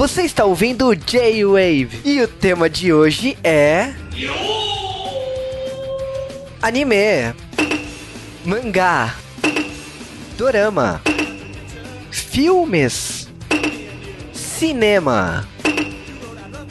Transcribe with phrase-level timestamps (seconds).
[0.00, 3.92] Você está ouvindo o J-Wave e o tema de hoje é.
[6.62, 7.34] Anime,
[8.42, 9.14] mangá,
[10.38, 11.02] dorama,
[12.10, 13.28] filmes,
[14.32, 15.46] cinema,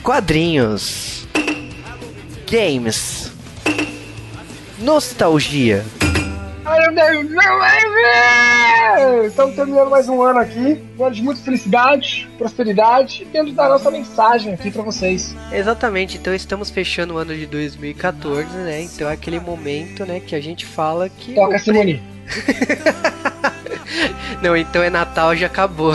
[0.01, 1.27] quadrinhos,
[2.49, 3.31] games,
[4.79, 5.85] nostalgia.
[9.25, 13.69] Estamos terminando mais um ano aqui, um ano de muita felicidade, prosperidade e temos dar
[13.69, 15.35] nossa mensagem aqui para vocês.
[15.51, 18.83] Exatamente, então estamos fechando o ano de 2014, né?
[18.83, 21.33] Então é aquele momento, né, que a gente fala que.
[21.33, 22.03] Toca, Simone.
[24.41, 25.93] Não, então é Natal, já acabou.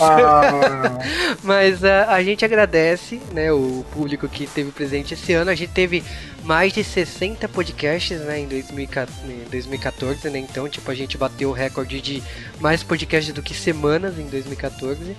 [0.00, 0.98] Ah.
[1.42, 5.50] Mas uh, a gente agradece, né, o público que teve presente esse ano.
[5.50, 6.02] A gente teve
[6.44, 10.38] mais de 60 podcasts, né, em 2014, né?
[10.38, 12.22] Então, tipo, a gente bateu o recorde de
[12.60, 15.16] mais podcasts do que semanas em 2014.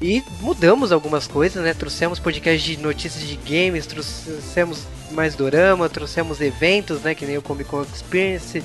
[0.00, 1.74] E mudamos algumas coisas, né?
[1.74, 7.14] Trouxemos podcast de notícias de games, trouxemos mais dorama, trouxemos eventos, né?
[7.14, 8.62] Que nem o Comic Con Experience,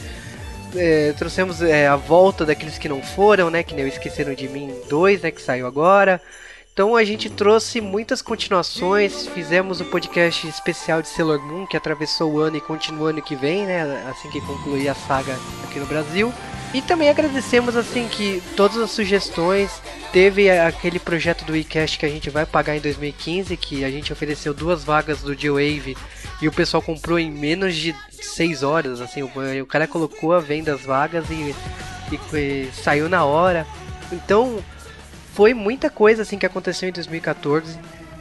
[0.76, 3.64] é, trouxemos é, a volta daqueles que não foram, né?
[3.64, 5.32] Que nem o Esqueceram de Mim 2, né?
[5.32, 6.22] Que saiu agora.
[6.74, 11.78] Então a gente trouxe muitas continuações, fizemos o um podcast especial de Sailor Moon, que
[11.78, 14.04] atravessou o ano e continua ano que vem, né?
[14.10, 16.34] Assim que concluir a saga aqui no Brasil.
[16.74, 19.80] E também agradecemos assim que todas as sugestões,
[20.12, 24.12] teve aquele projeto do iCast que a gente vai pagar em 2015, que a gente
[24.12, 25.96] ofereceu duas vagas do G-Wave
[26.42, 29.30] e o pessoal comprou em menos de 6 horas, assim, o,
[29.62, 31.56] o cara colocou a venda as vagas e,
[32.12, 33.68] e, e saiu na hora.
[34.12, 34.58] Então,
[35.34, 37.78] foi muita coisa assim que aconteceu em 2014.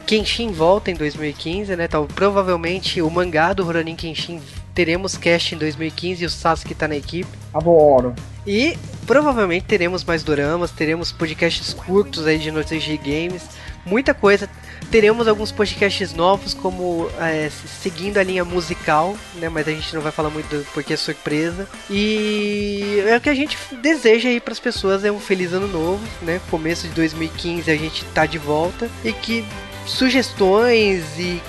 [0.06, 1.84] Kenshin volta em 2015, né?
[1.84, 4.40] Então, provavelmente o mangá do Ronin Kenshin
[4.74, 7.28] teremos cast em 2015 e o Sasuke tá na equipe.
[7.52, 8.14] Adoro.
[8.46, 13.42] E provavelmente teremos mais doramas, teremos podcasts curtos aí de notícias de games,
[13.84, 14.48] muita coisa.
[14.90, 19.48] Teremos alguns podcasts novos, como é, seguindo a linha musical, né?
[19.48, 21.68] Mas a gente não vai falar muito porque é surpresa.
[21.88, 25.68] E é o que a gente deseja aí para as pessoas é um feliz ano
[25.68, 26.40] novo, né?
[26.50, 29.44] Começo de 2015 a gente tá de volta e que
[29.86, 31.40] sugestões e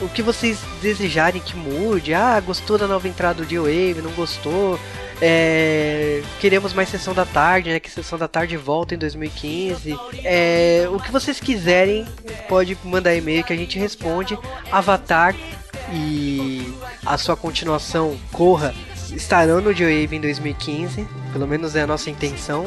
[0.00, 2.14] o que vocês desejarem que mude.
[2.14, 4.78] Ah, gostou da nova entrada do D-Wave, não gostou?
[5.24, 7.78] É, queremos mais sessão da tarde, né?
[7.78, 9.96] Que sessão da tarde volta em 2015.
[10.24, 12.04] É, o que vocês quiserem,
[12.48, 14.36] pode mandar e-mail que a gente responde.
[14.72, 15.32] Avatar
[15.92, 16.74] e
[17.06, 18.74] a sua continuação, Corra,
[19.14, 21.06] estarão no J-Wave em 2015.
[21.32, 22.66] Pelo menos é a nossa intenção.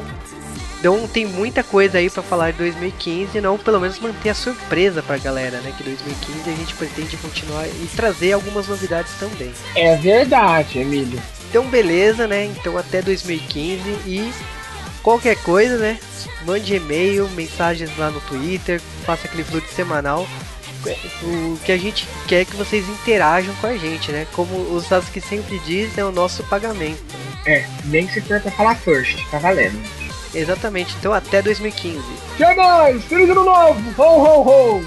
[0.80, 5.04] Então tem muita coisa aí para falar de 2015, não pelo menos manter a surpresa
[5.04, 5.74] pra galera, né?
[5.76, 9.52] Que 2015 a gente pretende continuar e trazer algumas novidades também.
[9.76, 11.20] É verdade, Emílio.
[11.50, 12.46] Então beleza, né?
[12.46, 14.32] Então até 2015 e
[15.02, 16.00] qualquer coisa, né?
[16.46, 20.28] Mande e-mail, mensagens lá no Twitter, faça aquele fluxo semanal.
[21.24, 24.28] O que a gente quer é que vocês interajam com a gente, né?
[24.34, 27.02] Como o Sasuke sempre diz, é o nosso pagamento.
[27.46, 29.80] É, nem se for pra falar first, tá valendo.
[30.34, 32.00] Exatamente, então até 2015.
[32.38, 33.04] Que mais?
[33.06, 33.82] Feliz ano novo!
[33.98, 34.86] Ho, ho, ho!